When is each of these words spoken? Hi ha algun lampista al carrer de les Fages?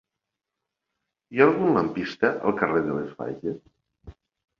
Hi 1.35 1.41
ha 1.41 1.45
algun 1.49 1.75
lampista 1.79 2.31
al 2.37 2.55
carrer 2.63 2.81
de 2.87 2.95
les 2.97 3.13
Fages? 3.21 3.61